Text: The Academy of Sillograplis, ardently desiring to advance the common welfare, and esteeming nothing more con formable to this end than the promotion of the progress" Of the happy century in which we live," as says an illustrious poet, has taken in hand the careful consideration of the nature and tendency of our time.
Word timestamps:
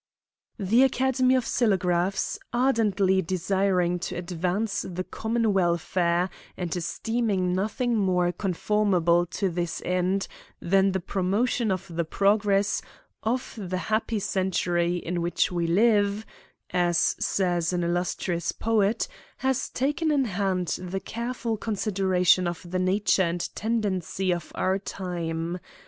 The 0.57 0.81
Academy 0.81 1.35
of 1.35 1.45
Sillograplis, 1.45 2.39
ardently 2.51 3.21
desiring 3.21 3.99
to 3.99 4.15
advance 4.15 4.81
the 4.81 5.03
common 5.03 5.53
welfare, 5.53 6.31
and 6.57 6.75
esteeming 6.75 7.53
nothing 7.53 7.95
more 7.97 8.31
con 8.31 8.55
formable 8.55 9.27
to 9.29 9.47
this 9.47 9.79
end 9.85 10.27
than 10.59 10.93
the 10.93 10.99
promotion 10.99 11.71
of 11.71 11.87
the 11.87 12.03
progress" 12.03 12.81
Of 13.37 13.53
the 13.61 13.77
happy 13.77 14.17
century 14.17 14.95
in 14.95 15.21
which 15.21 15.51
we 15.51 15.67
live," 15.67 16.25
as 16.71 17.15
says 17.19 17.71
an 17.71 17.83
illustrious 17.83 18.51
poet, 18.51 19.07
has 19.37 19.69
taken 19.69 20.09
in 20.09 20.25
hand 20.25 20.69
the 20.81 20.99
careful 20.99 21.57
consideration 21.57 22.47
of 22.47 22.65
the 22.67 22.79
nature 22.79 23.21
and 23.21 23.55
tendency 23.55 24.33
of 24.33 24.51
our 24.55 24.79
time. 24.79 25.59